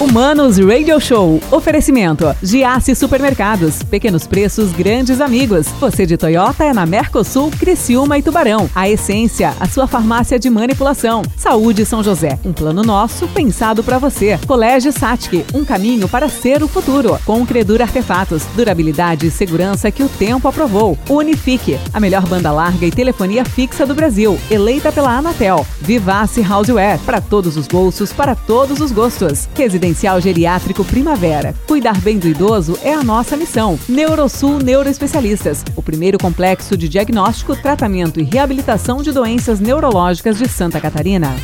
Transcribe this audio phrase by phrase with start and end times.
[0.00, 1.40] Humanos Radio Show.
[1.50, 2.32] Oferecimento.
[2.40, 3.82] Giasse Supermercados.
[3.82, 5.66] Pequenos preços, grandes amigos.
[5.80, 8.70] Você de Toyota é na Mercosul, Criciúma e Tubarão.
[8.76, 11.22] A Essência, a sua farmácia de manipulação.
[11.36, 12.38] Saúde São José.
[12.44, 14.38] Um plano nosso pensado para você.
[14.46, 15.44] Colégio Satic.
[15.52, 17.18] Um caminho para ser o futuro.
[17.26, 18.44] Com Credura Artefatos.
[18.54, 20.96] Durabilidade e segurança que o tempo aprovou.
[21.08, 21.76] Unifique.
[21.92, 24.38] A melhor banda larga e telefonia fixa do Brasil.
[24.48, 25.66] Eleita pela Anatel.
[25.80, 27.00] Vivace Houseware.
[27.00, 29.48] Para todos os bolsos, para todos os gostos.
[29.88, 31.54] Residencial Geriátrico Primavera.
[31.66, 33.78] Cuidar bem do idoso é a nossa missão.
[33.88, 40.80] Neurosul Neuroespecialistas, o primeiro complexo de diagnóstico, tratamento e reabilitação de doenças neurológicas de Santa
[40.80, 41.34] Catarina.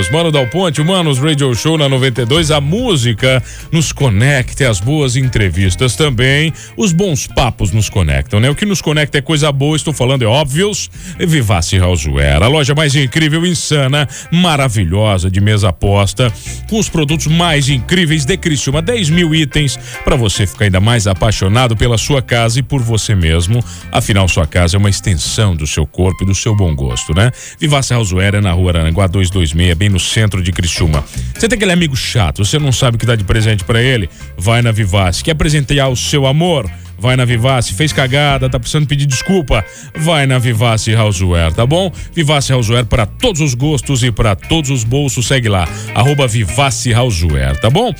[0.00, 0.10] Humanos.
[0.10, 2.50] Mano Dal Ponte, Humanos Radio Show na 92.
[2.50, 6.52] A música nos conecta, as boas entrevistas também.
[6.76, 8.48] Os bons papos nos conectam, né?
[8.48, 10.90] O que nos conecta é coisa boa, estou falando, é óbvios.
[11.18, 16.32] Vivace Houseware, a loja mais incrível, insana, maravilhosa de mesa aposta,
[16.68, 18.80] com os produtos mais incríveis de Criciúma.
[18.80, 23.14] 10 mil itens para você ficar ainda mais apaixonado pela sua casa e por você
[23.14, 23.64] mesmo.
[23.90, 27.30] Afinal, sua casa é uma extensão do seu corpo e do seu bom gosto, né?
[27.58, 31.04] Vivace Houseware é na rua Aranguá 226 bem no centro de Criciúma.
[31.34, 34.08] Você tem aquele amigo chato, você não sabe o que dá de presente para ele?
[34.36, 35.22] Vai na Vivace.
[35.22, 36.70] Quer presentear o seu amor?
[36.98, 39.64] Vai na Vivace, fez cagada, tá precisando pedir desculpa?
[39.94, 41.90] Vai na Vivace Houseware, tá bom?
[42.14, 46.92] Vivace Houseware para todos os gostos e para todos os bolsos, segue lá, arroba Vivace
[46.92, 47.94] Houseware, tá bom?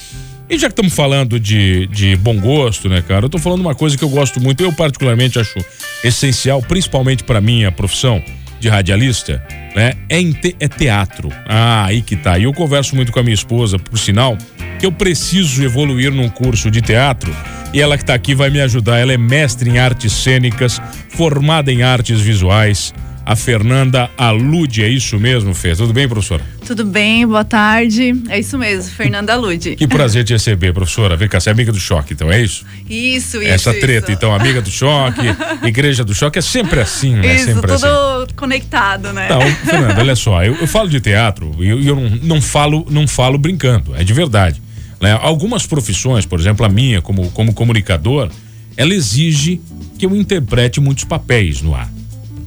[0.51, 3.25] E já que estamos falando de, de bom gosto, né, cara?
[3.25, 5.65] Eu tô falando uma coisa que eu gosto muito, eu particularmente acho
[6.05, 8.23] essencial, principalmente para minha profissão
[8.61, 9.43] de radialista,
[9.75, 9.95] né?
[10.09, 11.31] É, te, é teatro.
[11.47, 12.39] Ah, aí que tá.
[12.39, 14.37] E eu converso muito com a minha esposa, por sinal,
[14.79, 17.35] que eu preciso evoluir num curso de teatro.
[17.73, 18.99] E ela que tá aqui vai me ajudar.
[18.99, 22.93] Ela é mestre em artes cênicas, formada em artes visuais
[23.31, 24.83] a Fernanda Alude.
[24.83, 25.77] É isso mesmo, Fê?
[25.77, 26.43] Tudo bem, professora?
[26.67, 28.13] Tudo bem, boa tarde.
[28.29, 29.77] É isso mesmo, Fernanda Alude.
[29.77, 31.17] Que prazer te receber, professora.
[31.17, 32.67] Vem cá, você é amiga do choque, então, é isso?
[32.89, 33.47] Isso, isso.
[33.49, 34.19] Essa treta, isso.
[34.19, 35.21] então, amiga do choque,
[35.63, 37.37] igreja do choque, é sempre assim, né?
[37.37, 38.35] Isso, sempre tudo assim.
[38.35, 39.29] conectado, né?
[39.29, 42.85] Não, Fernanda, olha só, eu, eu falo de teatro e eu, eu não, não, falo,
[42.91, 44.61] não falo brincando, é de verdade.
[45.01, 45.17] Né?
[45.23, 48.29] Algumas profissões, por exemplo, a minha, como, como comunicador,
[48.77, 49.61] ela exige
[49.97, 51.89] que eu interprete muitos papéis no ar.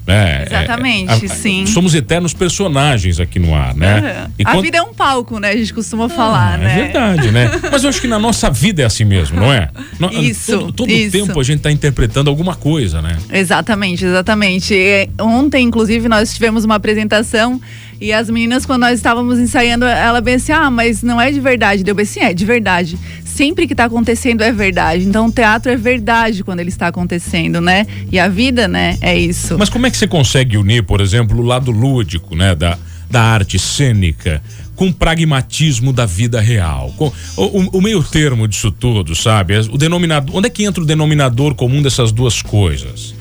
[0.05, 1.65] É, Exatamente, é, a, sim.
[1.65, 4.27] Somos eternos personagens aqui no ar, né?
[4.37, 4.45] Uhum.
[4.45, 4.63] a quando...
[4.63, 5.51] vida é um palco, né?
[5.51, 6.73] A gente costuma ah, falar, é né?
[6.73, 7.51] É verdade, né?
[7.71, 9.69] Mas eu acho que na nossa vida é assim mesmo, não é?
[10.11, 10.51] Isso.
[10.51, 11.11] Todo, todo isso.
[11.11, 13.17] tempo a gente está interpretando alguma coisa, né?
[13.31, 14.75] Exatamente, exatamente.
[15.19, 17.61] Ontem, inclusive, nós tivemos uma apresentação
[18.01, 21.39] e as meninas, quando nós estávamos ensaiando, ela bem assim: ah, mas não é de
[21.39, 21.83] verdade.
[21.83, 22.97] Deu bem assim: é de verdade
[23.33, 25.05] sempre que está acontecendo é verdade.
[25.05, 27.85] Então o teatro é verdade quando ele está acontecendo, né?
[28.11, 29.57] E a vida, né, é isso.
[29.57, 32.77] Mas como é que você consegue unir, por exemplo, o lado lúdico, né, da,
[33.09, 34.41] da arte cênica
[34.75, 36.94] com o pragmatismo da vida real?
[36.97, 39.57] Com, o, o, meio termo disso tudo, sabe?
[39.71, 43.15] O denominador, onde é que entra o denominador comum dessas duas coisas?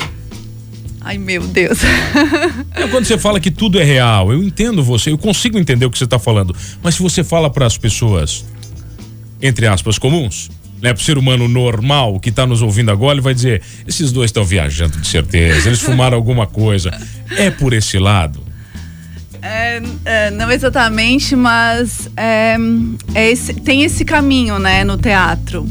[1.00, 1.78] Ai, meu Deus.
[2.74, 5.90] é quando você fala que tudo é real, eu entendo você, eu consigo entender o
[5.90, 6.54] que você está falando.
[6.82, 8.44] Mas se você fala para as pessoas
[9.42, 13.34] entre aspas, comuns, né, pro ser humano normal que está nos ouvindo agora, ele vai
[13.34, 16.90] dizer: esses dois estão viajando de certeza, eles fumaram alguma coisa.
[17.36, 18.42] É por esse lado?
[19.42, 22.56] É, é, não exatamente, mas é,
[23.14, 25.68] é esse, tem esse caminho, né, no teatro.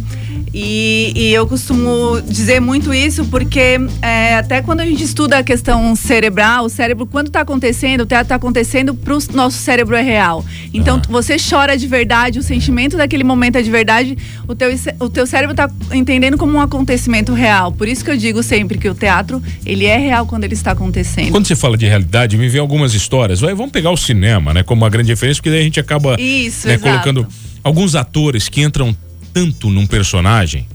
[0.54, 5.44] E, e, eu costumo dizer muito isso porque é, até quando a gente estuda a
[5.44, 9.96] questão cerebral, o cérebro, quando está acontecendo, o teatro está acontecendo para o nosso cérebro
[9.96, 10.44] é real.
[10.74, 11.08] Então ah.
[11.10, 14.70] você chora de verdade, o sentimento daquele momento é de verdade, o teu,
[15.00, 17.72] o teu cérebro está entendendo como um acontecimento real.
[17.72, 20.72] Por isso que eu digo sempre que o teatro, ele é real quando ele está
[20.72, 21.32] acontecendo.
[21.32, 23.40] Quando você fala de realidade, me vem algumas histórias.
[23.40, 26.68] Vamos pegar o cinema, né, como uma grande referência, porque daí a gente acaba isso,
[26.68, 27.26] né, colocando
[27.64, 28.96] alguns atores que entram
[29.34, 30.68] tanto num personagem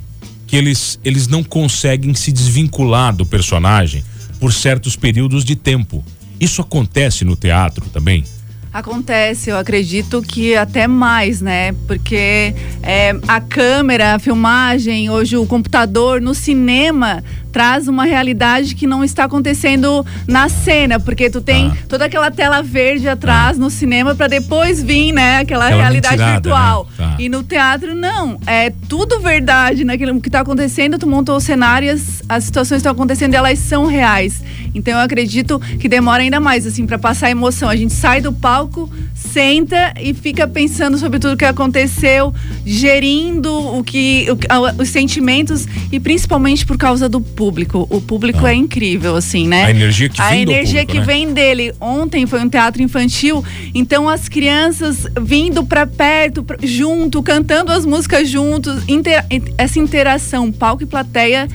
[0.46, 4.04] que eles, eles não conseguem se desvincular do personagem
[4.38, 6.04] por certos períodos de tempo.
[6.38, 8.24] Isso acontece no teatro também?
[8.72, 11.72] Acontece, eu acredito que até mais, né?
[11.86, 17.24] Porque é, a câmera, a filmagem, hoje o computador, no cinema,
[17.56, 21.76] traz uma realidade que não está acontecendo na cena, porque tu tem Ah.
[21.88, 26.34] toda aquela tela verde atrás no cinema para depois vir, né, aquela Aquela realidade mentirada,
[26.50, 26.86] virtual.
[26.98, 27.06] né?
[27.06, 27.16] Tá.
[27.18, 31.86] E no teatro não, é tudo verdade naquilo que está acontecendo, tu montou o cenário,
[31.86, 31.90] e
[32.28, 34.42] as, situações estão acontecendo elas são reais.
[34.74, 37.70] Então eu acredito que demora ainda mais assim para passar a emoção.
[37.70, 42.34] A gente sai do palco, senta e fica pensando sobre tudo que aconteceu,
[42.66, 47.45] gerindo o que o- os sentimentos e principalmente por causa do público.
[47.90, 48.50] O público Ah.
[48.52, 49.64] é incrível assim, né?
[49.64, 51.04] A energia que a vem energia público, que né?
[51.04, 51.72] vem dele.
[51.80, 53.44] Ontem foi um teatro infantil,
[53.74, 59.24] então as crianças vindo pra perto, pra- junto, cantando as músicas juntos, inter-
[59.58, 61.48] essa interação, palco e plateia.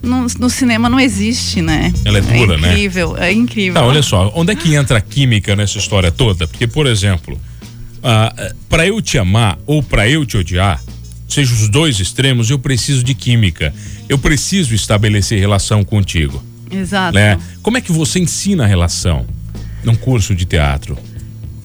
[0.00, 1.92] No, no cinema não existe, né?
[2.04, 2.68] Ela é dura, né?
[2.70, 6.46] incrível, É incrível, olha só, onde é que entra a química nessa história toda?
[6.46, 7.36] Porque, por exemplo,
[8.00, 8.32] ah,
[8.68, 10.80] para eu te amar ou para eu te odiar,
[11.28, 13.72] seja os dois extremos, eu preciso de química.
[14.08, 17.14] Eu preciso estabelecer relação contigo, Exato.
[17.14, 17.38] né?
[17.62, 19.26] Como é que você ensina a relação
[19.84, 20.96] num curso de teatro?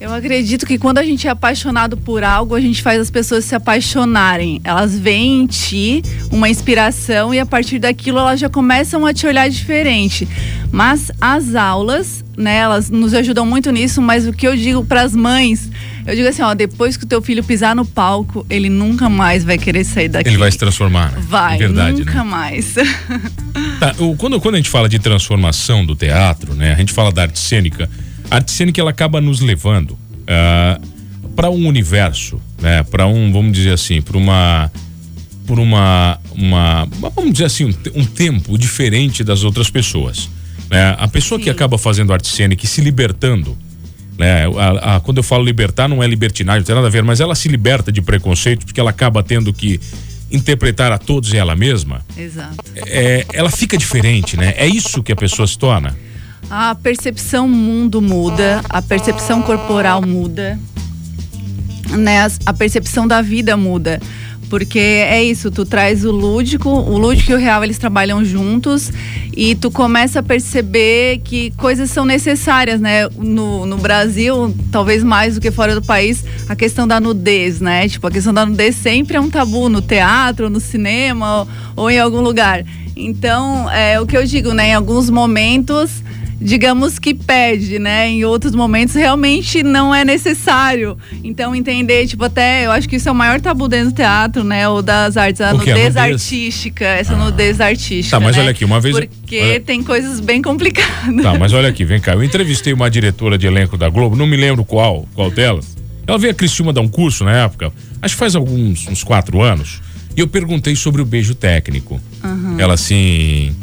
[0.04, 3.46] Eu acredito que quando a gente é apaixonado por algo, a gente faz as pessoas
[3.46, 4.60] se apaixonarem.
[4.62, 9.26] Elas veem em ti uma inspiração e a partir daquilo elas já começam a te
[9.26, 10.28] olhar diferente.
[10.74, 15.04] Mas as aulas, né, elas nos ajudam muito nisso, mas o que eu digo para
[15.04, 15.70] as mães,
[16.06, 19.46] eu digo assim, ó, depois que o teu filho pisar no palco, ele nunca mais
[19.46, 20.28] vai querer sair daqui.
[20.28, 21.24] Ele vai se transformar, né?
[21.30, 22.30] Vai, É verdade, nunca né?
[22.30, 22.76] mais.
[23.80, 26.74] Tá, o- quando, quando a gente fala de transformação do teatro, né?
[26.74, 27.90] A gente fala da arte cênica.
[28.34, 29.96] A arte cênica ela acaba nos levando
[31.36, 32.82] para um universo, né?
[32.82, 34.72] Para um, vamos dizer assim, para uma
[35.46, 40.32] por uma, uma vamos dizer assim um, um tempo diferente das outras pessoas,
[40.68, 40.96] né?
[40.98, 41.52] A pessoa que Sim.
[41.52, 43.56] acaba fazendo arte cênica e se libertando
[44.18, 44.46] né?
[44.58, 47.20] A- a- quando eu falo libertar, não é libertinagem, não tem nada a ver, mas
[47.20, 49.80] ela se liberta de preconceito porque ela acaba tendo que
[50.32, 52.56] interpretar a todos ela mesma Exato.
[52.78, 54.56] é, ela fica diferente, né?
[54.58, 55.96] É isso que a pessoa se torna.
[56.50, 60.60] A percepção mundo muda, a percepção corporal muda,
[61.98, 62.28] né?
[62.46, 64.00] A percepção da vida muda.
[64.50, 68.92] Porque é isso, tu traz o lúdico, o lúdico e o real eles trabalham juntos
[69.36, 73.10] e tu começa a perceber que coisas são necessárias, né?
[73.18, 77.90] No, no Brasil, talvez mais do que fora do país, a questão da nudez, né?
[77.90, 81.90] Tipo, a questão da nudez sempre é um tabu no teatro, no cinema ou, ou
[81.90, 82.64] em algum lugar.
[82.96, 84.68] Então, é o que eu digo, né?
[84.68, 86.04] Em alguns momentos
[86.44, 88.08] digamos que pede, né?
[88.10, 90.98] Em outros momentos realmente não é necessário.
[91.24, 94.44] Então entender, tipo, até eu acho que isso é o maior tabu dentro do teatro,
[94.44, 94.68] né?
[94.68, 95.98] Ou das artes, a nudez nudez?
[95.98, 98.18] artística, essa nudez artística.
[98.18, 98.42] Tá, mas né?
[98.44, 101.24] olha aqui, uma vez- Porque olha- tem coisas bem complicadas.
[101.24, 102.14] Tá, mas olha aqui, vem cá.
[102.14, 105.76] Eu entrevistei uma diretora de elenco da Globo, não me lembro qual, qual delas.
[106.06, 109.42] Ela veio a Criciúma dar um curso na época, acho que faz alguns uns quatro
[109.42, 109.82] anos.
[110.16, 112.00] E eu perguntei sobre o beijo técnico.
[112.60, 113.56] Ela assim.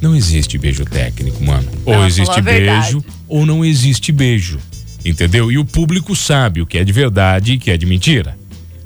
[0.00, 1.68] Não existe beijo técnico, mano.
[1.84, 4.58] Ou Ela existe beijo, ou não existe beijo.
[5.04, 5.50] Entendeu?
[5.50, 8.36] E o público sabe o que é de verdade e o que é de mentira.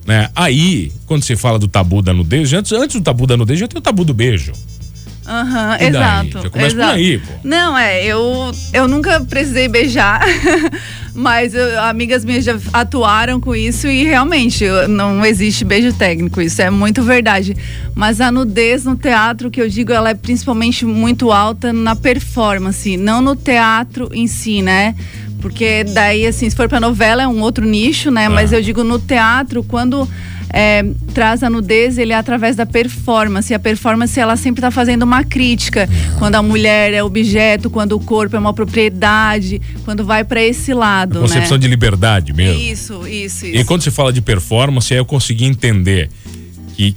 [0.06, 0.28] Né?
[0.34, 3.68] Aí, quando você fala do tabu da nudez, antes, antes do tabu da nudez já
[3.68, 4.52] tem o tabu do beijo.
[5.26, 5.88] Aham, daí?
[5.88, 6.42] exato.
[6.42, 6.94] Já começa por exato.
[6.96, 7.32] aí, pô.
[7.44, 10.20] Não, é, eu, eu nunca precisei beijar,
[11.14, 16.60] mas eu- amigas minhas já atuaram com isso e realmente não existe beijo técnico, isso
[16.60, 17.56] é muito verdade.
[17.94, 22.96] Mas a nudez no teatro, que eu digo, ela é principalmente muito alta na performance,
[22.96, 24.94] não no teatro em si, né?
[25.42, 28.28] Porque daí, assim, se for pra novela é um outro nicho, né?
[28.28, 28.56] Mas Ah.
[28.56, 30.08] eu digo no teatro, quando
[30.54, 30.84] é,
[31.14, 33.50] traz a nudez, ele é através da performance.
[33.52, 35.88] E a performance, ela sempre está fazendo uma crítica.
[36.18, 40.72] Quando a mulher é objeto, quando o corpo é uma propriedade, quando vai para esse
[40.74, 41.62] lado, Concepção né?
[41.62, 42.60] de liberdade mesmo.
[42.60, 43.64] Isso, isso, E isso.
[43.64, 46.10] quando você fala de performance, aí eu consegui entender
[46.76, 46.94] que,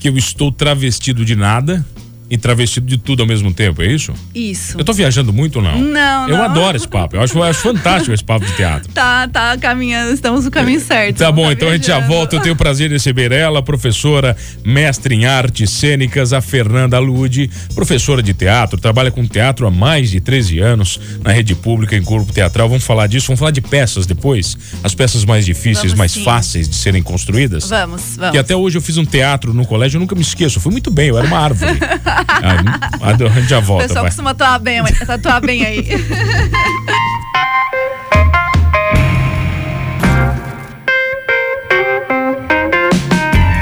[0.00, 1.86] que eu estou travestido de nada
[2.30, 4.12] e travestido de tudo ao mesmo tempo, é isso?
[4.34, 4.78] Isso.
[4.78, 5.78] Eu tô viajando muito ou não?
[5.78, 6.44] Não, Eu não.
[6.44, 7.16] adoro esse papo.
[7.16, 8.88] Eu acho, eu acho fantástico esse papo de teatro.
[8.98, 11.18] Tá, tá caminhando, estamos no caminho certo.
[11.18, 12.14] Tá bom, então a gente já viajando.
[12.14, 12.36] volta.
[12.36, 17.48] Eu tenho o prazer de receber ela, professora, mestre em artes cênicas, a Fernanda Lude,
[17.74, 22.02] professora de teatro, trabalha com teatro há mais de 13 anos na rede pública em
[22.02, 22.68] corpo teatral.
[22.68, 26.24] Vamos falar disso, vamos falar de peças depois, as peças mais difíceis, Vamos mais sim.
[26.24, 27.68] fáceis de serem construídas.
[27.68, 28.32] Vamos, vamos.
[28.32, 30.60] Que até hoje eu fiz um teatro no colégio, eu nunca me esqueço.
[30.60, 31.72] Fui muito bem, eu era uma árvore.
[32.26, 34.10] Ah, a gente já O volta, pessoal vai.
[34.10, 35.86] costuma atuar bem, tatuar bem aí.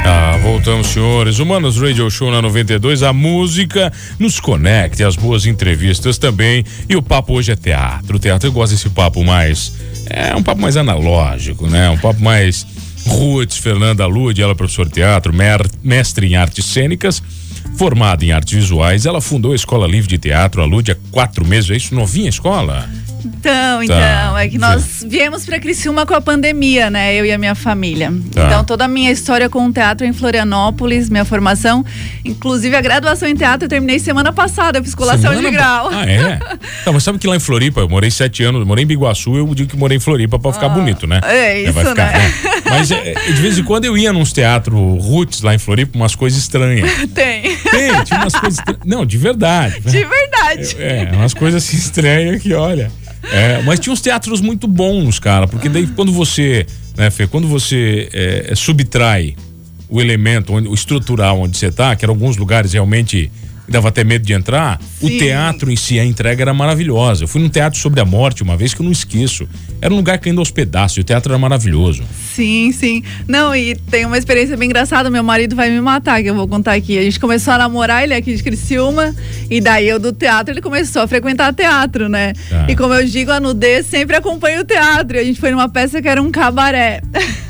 [0.05, 1.39] Ah, voltamos, senhores.
[1.39, 3.03] Humanos Radio Show na 92.
[3.03, 6.63] A música nos conecta, as boas entrevistas também.
[6.87, 8.15] E o papo hoje é teatro.
[8.15, 9.73] O teatro, eu gosto desse papo mais.
[10.09, 11.89] É um papo mais analógico, né?
[11.89, 12.65] Um papo mais
[13.07, 13.57] roots.
[13.57, 15.33] Fernanda Lude, ela é professora de teatro,
[15.83, 17.21] mestre em artes cênicas.
[17.77, 21.69] Formada em artes visuais, ela fundou a Escola Livre de Teatro Alude há quatro meses.
[21.69, 21.93] É isso?
[21.93, 22.89] Novinha a escola?
[23.25, 27.15] Então, então, é que nós viemos para Criciúma com a pandemia, né?
[27.15, 28.13] Eu e a minha família.
[28.31, 28.45] Tá.
[28.45, 31.83] Então, toda a minha história com o teatro em Florianópolis, minha formação,
[32.23, 35.89] inclusive a graduação em teatro, eu terminei semana passada, eu fiz colação Semana de grau.
[35.91, 36.37] Ah, é?
[36.85, 39.53] Tá, mas sabe que lá em Floripa, eu morei sete anos, morei em Biguaçu, eu
[39.53, 41.19] digo que morei em Floripa pra ficar bonito, né?
[41.23, 42.33] é vai isso, né?
[42.69, 45.97] Mas é, é, de vez em quando eu ia nos teatros roots lá em Floripa,
[45.97, 46.89] umas coisas estranhas.
[47.13, 47.41] Tem.
[47.57, 48.81] Tem, tinha umas coisas estranhas.
[48.85, 49.79] Não, de verdade.
[49.81, 50.75] De verdade.
[50.79, 52.91] É, umas coisas assim estranhas que, olha.
[53.31, 57.47] É, mas tinha uns teatros muito bons, cara, porque daí quando você, né, Fê, quando
[57.47, 59.35] você é, subtrai
[59.89, 63.31] o elemento, onde- o estrutural onde você tá, que eram alguns lugares realmente
[63.67, 65.17] dava até medo de entrar, o Sim.
[65.17, 67.23] teatro em si, a entrega era maravilhosa.
[67.23, 69.47] Eu fui num teatro sobre a morte uma vez que eu não esqueço.
[69.81, 72.03] Era um lugar caindo aos pedaços, e o teatro era maravilhoso.
[72.33, 73.03] Sim, sim.
[73.27, 75.09] Não, e tem uma experiência bem engraçada.
[75.09, 76.97] Meu marido vai me matar, que eu vou contar aqui.
[76.97, 79.15] A gente começou a namorar, ele é aqui de Criciúma,
[79.49, 82.33] e daí eu do teatro, ele começou a frequentar teatro, né?
[82.49, 82.65] Tá.
[82.69, 85.17] E como eu digo, a nudez sempre acompanha o teatro.
[85.17, 87.01] E a gente foi numa peça que era um cabaré.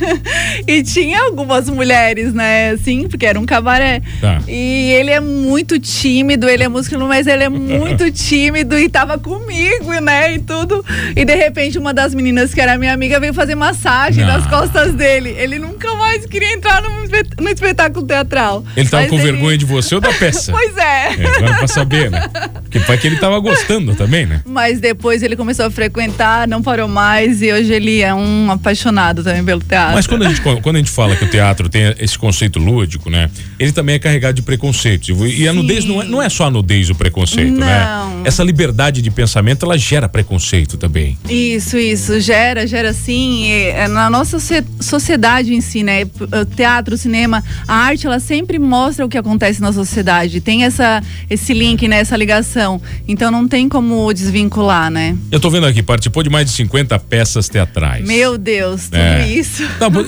[0.67, 2.71] e tinha algumas mulheres, né?
[2.71, 4.01] Assim, porque era um cabaré.
[4.19, 4.41] Tá.
[4.47, 6.06] E ele é muito tímido,
[6.49, 10.35] ele é músico, mas ele é muito tímido e tava comigo, né?
[10.35, 10.83] E tudo.
[11.15, 14.33] E de repente, uma das meninas que era minha amiga veio fazer massagem Não.
[14.37, 15.35] nas costas dele.
[15.37, 18.63] Ele nunca mais queria entrar no, espet- no espetáculo teatral.
[18.75, 20.51] Ele tava Mas com vergonha de você ou da peça?
[20.57, 21.07] Pois é.
[21.17, 22.27] É, agora pra saber, né?
[22.63, 24.41] Porque foi que ele tava gostando também, né?
[24.45, 29.23] Mas depois ele começou a frequentar, não parou mais e hoje ele é um apaixonado
[29.23, 29.95] também pelo teatro.
[29.95, 33.09] Mas quando a, gente, quando a gente fala que o teatro tem esse conceito lúdico,
[33.09, 33.29] né?
[33.59, 35.09] Ele também é carregado de preconceitos.
[35.09, 35.57] E a Sim.
[35.57, 37.85] nudez não é, não é só a nudez o preconceito, né?
[37.85, 38.25] Não.
[38.25, 41.17] Essa liberdade de pensamento, ela gera preconceito também.
[41.29, 42.19] Isso, isso.
[42.19, 43.47] Gera, gera sim.
[43.49, 46.03] É, na nossa so- sociedade em si, né?
[46.03, 50.41] O Teatro, cinema, a arte, ela sempre mostra o que acontece na sociedade.
[50.41, 51.99] Tem essa, esse link, né?
[51.99, 52.81] Essa ligação.
[53.07, 55.15] Então não tem como desvincular, né?
[55.31, 58.05] Eu tô vendo aqui, participou de mais de 50 peças teatrais.
[58.05, 59.27] Meu Deus, tudo É.
[59.27, 59.63] isso.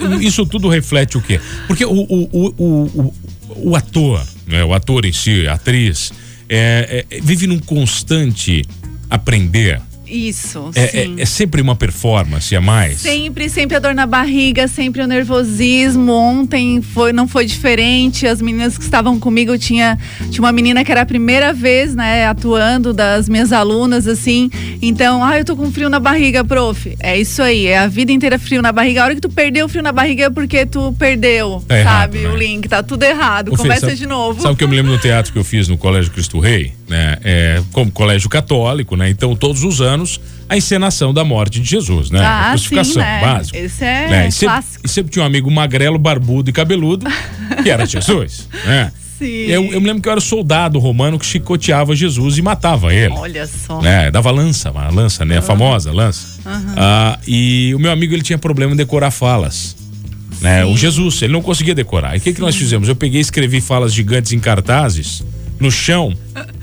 [0.08, 1.40] Mas isso tudo reflete o quê?
[1.66, 3.14] Porque o, o, o, o,
[3.70, 4.64] o ator, né?
[4.64, 6.12] o ator em si, a atriz,
[6.48, 8.64] é, é, vive num constante
[9.08, 9.80] aprender.
[10.10, 11.14] Isso, É, sim.
[11.18, 13.00] é, é sempre uma performance a mais.
[13.00, 16.12] Sempre, sempre a dor na barriga, sempre o nervosismo.
[16.12, 18.26] Ontem foi, não foi diferente.
[18.26, 19.98] As meninas que estavam comigo, tinha,
[20.30, 24.50] tinha uma menina que era a primeira vez, né, atuando das minhas alunas, assim.
[24.82, 26.96] Então, ah, eu tô com frio na barriga, prof.
[27.00, 29.02] É isso aí, é a vida inteira frio na barriga.
[29.02, 32.12] A hora que tu perdeu o frio na barriga é porque tu perdeu, Tá errado,
[32.14, 32.18] sabe?
[32.20, 32.28] né?
[32.30, 33.52] O link, tá tudo errado.
[33.52, 34.40] Ô, Começa sabe- de novo.
[34.42, 36.72] Sabe o que eu me lembro no teatro que eu fiz no Colégio Cristo Rei,
[36.88, 37.18] né?
[37.22, 39.08] É, como colégio católico, né?
[39.10, 39.99] Então, todos os anos,
[40.48, 42.20] a encenação da morte de Jesus, né?
[42.20, 43.20] Ah, a crucificação, sim, né?
[43.20, 43.56] básico.
[43.56, 44.28] Esse é né?
[44.28, 44.86] E sempre, clássico.
[44.86, 47.06] e sempre tinha um amigo magrelo, barbudo e cabeludo,
[47.62, 48.92] que era Jesus, né?
[49.18, 49.26] Sim.
[49.26, 53.12] Eu, eu me lembro que eu era soldado romano que chicoteava Jesus e matava ele.
[53.14, 53.80] Olha só.
[53.82, 54.10] né?
[54.10, 55.38] Dava lança, uma lança, né?
[55.38, 56.40] A famosa lança.
[56.74, 59.76] Ah, e o meu amigo, ele tinha problema em decorar falas.
[60.40, 60.64] Né?
[60.64, 62.14] O Jesus, ele não conseguia decorar.
[62.14, 62.88] E o que, que nós fizemos?
[62.88, 65.22] Eu peguei e escrevi falas gigantes em cartazes
[65.60, 66.12] no chão.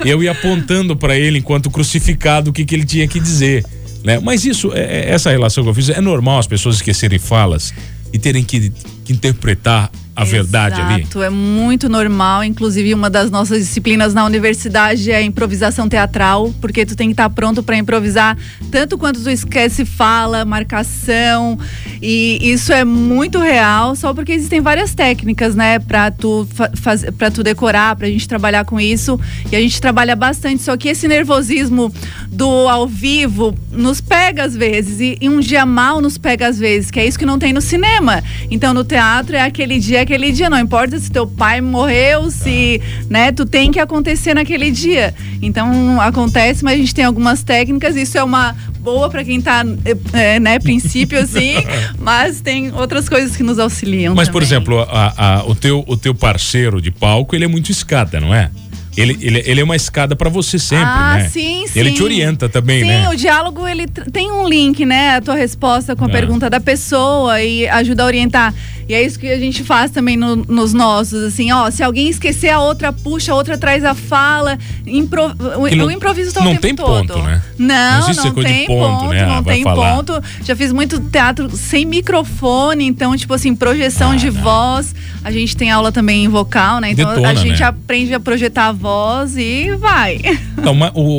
[0.03, 3.63] eu ia apontando para ele, enquanto crucificado, o que, que ele tinha que dizer.
[4.03, 4.19] Né?
[4.19, 7.73] Mas isso, é- é- essa relação que eu fiz, é normal as pessoas esquecerem falas
[8.11, 8.71] e terem que,
[9.05, 11.01] que interpretar a verdade ali.
[11.01, 12.43] Exato, é muito normal.
[12.43, 17.29] Inclusive, uma das nossas disciplinas na universidade é improvisação teatral, porque tu tem que estar
[17.29, 18.35] pronto para improvisar,
[18.71, 21.59] tanto quanto tu esquece fala, marcação.
[22.01, 27.11] E isso é muito real, só porque existem várias técnicas, né, para tu fa fazer,
[27.11, 29.19] para tu decorar, pra gente trabalhar com isso.
[29.51, 31.93] E a gente trabalha bastante, só que esse nervosismo
[32.27, 36.57] do ao vivo nos pega às vezes e, e um dia mal nos pega às
[36.57, 38.23] vezes, que é isso que não tem no cinema.
[38.49, 42.81] Então no teatro é aquele dia, aquele dia, não importa se teu pai morreu, se,
[43.09, 45.13] né, tu tem que acontecer naquele dia.
[45.41, 49.65] Então acontece, mas a gente tem algumas técnicas, isso é uma boa para quem tá,
[50.13, 51.55] é, né, princípio assim,
[51.99, 54.47] mas tem outras coisas que nos auxiliam Mas, por também.
[54.47, 58.33] exemplo, a- a- o, teu, o teu parceiro de palco, ele é muito escada, não
[58.33, 58.49] é?
[58.95, 61.29] Ele, ele, ele é uma escada pra você sempre, ah, né?
[61.29, 61.79] sim, sim.
[61.79, 63.07] Ele te orienta também, sim, né?
[63.09, 65.17] o diálogo ele tem um link, né?
[65.17, 66.11] A tua resposta com a Ah.
[66.11, 68.55] pergunta da pessoa e ajuda a orientar.
[68.89, 72.07] E é isso que a gente faz também no- nos nossos, assim, ó, se alguém
[72.07, 75.25] esquecer a outra puxa, a outra traz a fala, impro,
[75.59, 77.07] o, não- o improviso tá o não tempo tem todo.
[77.13, 77.41] ponto, né?
[77.59, 79.23] Não Não, não, tem ponto, ponto, né?
[79.23, 79.95] Ah, não tem falar.
[79.95, 80.23] ponto.
[80.45, 84.41] Já fiz muito teatro sem microfone, então, tipo assim, projeção Ah, de não.
[84.41, 84.95] voz.
[85.23, 86.91] A gente tem aula também em vocal, né?
[86.91, 87.65] Então Detona, a gente né?
[87.65, 90.21] aprende a projetar a voz e vai.
[90.57, 90.77] Então,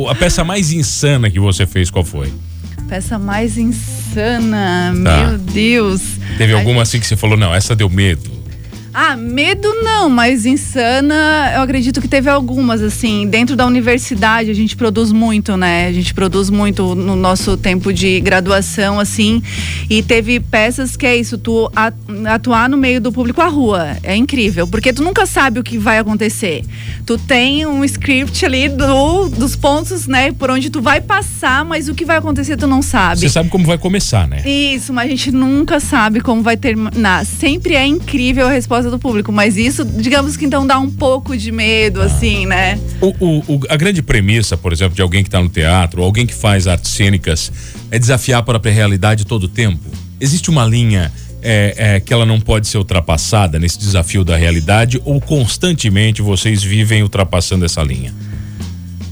[0.09, 2.31] a peça mais insana que você fez, qual foi?
[2.89, 5.27] Peça mais insana, Tá.
[5.27, 6.01] meu Deus.
[6.37, 8.38] Teve alguma assim que você falou, não, essa deu medo?
[9.01, 13.25] Ah, medo não, mas insana, eu acredito que teve algumas, assim.
[13.25, 15.87] Dentro da universidade, a gente produz muito, né?
[15.87, 19.41] A gente produz muito no nosso tempo de graduação, assim.
[19.89, 21.71] E teve peças que é isso, tu
[22.25, 23.95] atuar no meio do público à rua.
[24.03, 26.65] É incrível, porque tu nunca sabe o que vai acontecer.
[27.05, 30.33] Tu tem um script ali do, dos pontos, né?
[30.33, 33.21] Por onde tu vai passar, mas o que vai acontecer tu não sabe.
[33.21, 34.43] Você sabe como vai começar, né?
[34.45, 37.25] Isso, mas a gente nunca sabe como vai terminar.
[37.25, 39.31] Sempre é incrível a resposta do público.
[39.31, 42.79] Mas isso, digamos que então dá um pouco de medo, assim, né?
[43.01, 46.25] O, o, o, a grande premissa, por exemplo, de alguém que está no teatro, alguém
[46.25, 47.51] que faz artes cênicas,
[47.91, 49.83] é desafiar para a realidade todo o tempo.
[50.19, 55.01] Existe uma linha é, é, que ela não pode ser ultrapassada nesse desafio da realidade
[55.05, 58.13] ou constantemente vocês vivem ultrapassando essa linha?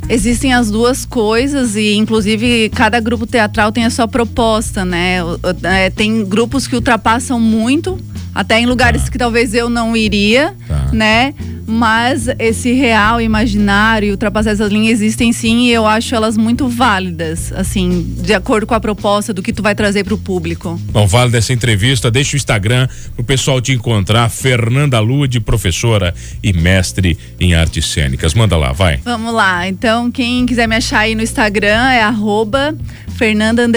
[0.09, 5.17] Existem as duas coisas e, inclusive, cada grupo teatral tem a sua proposta, né?
[5.63, 7.99] É, tem grupos que ultrapassam muito
[8.37, 9.09] até em lugares tá.
[9.09, 10.89] que talvez eu não iria, tá.
[10.93, 11.33] né?
[11.65, 17.51] Mas esse real, imaginário, ultrapassar essas linhas existem sim e eu acho elas muito válidas,
[17.51, 20.79] assim, de acordo com a proposta do que tu vai trazer para o público.
[20.91, 26.53] Bom, vale dessa entrevista, deixa o Instagram pro pessoal te encontrar, Fernanda Lude, professora e
[26.53, 28.35] mestre em artes cênicas.
[28.35, 28.97] Manda lá, vai.
[29.03, 32.77] Vamos lá, então quem quiser me achar aí no Instagram é arroba
[33.17, 33.67] Fernanda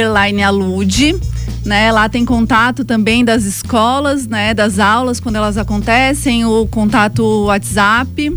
[0.47, 1.17] Alude
[1.65, 1.93] né?
[1.93, 4.55] Lá tem contato também das escolas, né?
[4.55, 8.37] Das aulas quando elas acontecem, o contato WhatsApp.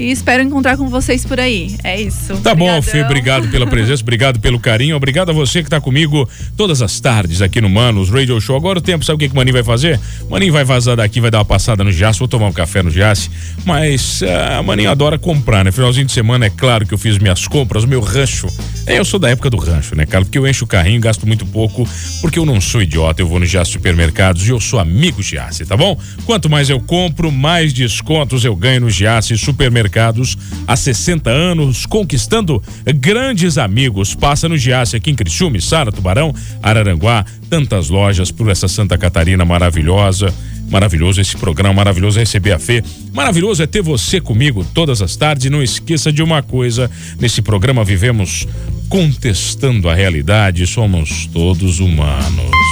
[0.00, 1.76] E espero encontrar com vocês por aí.
[1.84, 2.28] É isso.
[2.38, 2.76] Tá Obrigadão.
[2.76, 3.02] bom, Fê.
[3.02, 4.96] Obrigado pela presença, obrigado pelo carinho.
[4.96, 6.26] Obrigado a você que está comigo
[6.56, 8.56] todas as tardes aqui no Manos Radio Show.
[8.56, 10.00] Agora o tempo, sabe o que, que o Maninho vai fazer?
[10.22, 12.82] O Maninho vai vazar daqui, vai dar uma passada no Jace, vou tomar um café
[12.82, 13.30] no Jace.
[13.66, 15.70] Mas uh, a Maninho adora comprar, né?
[15.70, 18.48] Finalzinho de semana, é claro que eu fiz minhas compras, meu rancho.
[18.86, 20.24] É, eu sou da época do rancho, né, cara?
[20.24, 21.86] Porque eu encho o carrinho, gasto muito pouco,
[22.22, 23.20] porque eu não sou idiota.
[23.20, 26.00] Eu vou no Jace Supermercados e eu sou amigo Jace, tá bom?
[26.24, 31.84] Quanto mais eu compro, mais descontos eu ganho no Jace Supermercados supermercados há 60 anos,
[31.84, 32.62] conquistando
[32.96, 34.14] grandes amigos.
[34.14, 36.32] Passa no Giasse aqui em Criciúma, Sara, Tubarão,
[36.62, 40.32] Araranguá, tantas lojas por essa Santa Catarina maravilhosa.
[40.70, 42.82] Maravilhoso esse programa, maravilhoso receber a Fê.
[43.12, 45.50] Maravilhoso é ter você comigo todas as tardes.
[45.50, 48.46] Não esqueça de uma coisa: nesse programa vivemos
[48.88, 52.69] contestando a realidade, somos todos humanos.